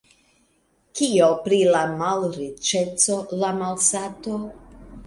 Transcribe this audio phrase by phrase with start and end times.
[0.99, 4.43] Kio pri la malriĉeco, la malsato?